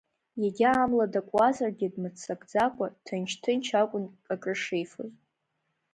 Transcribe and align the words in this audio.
Иагьа 0.43 0.71
амла 0.83 1.05
дакуазаргьы 1.13 1.87
дмыццакӡакәа, 1.93 2.87
ҭынч-ҭынч 3.05 3.65
акәын 3.81 4.05
акрышифоз. 4.33 5.11